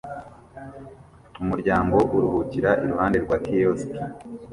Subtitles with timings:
[1.41, 3.99] Umuryango uruhukira iruhande rwa kiyosiki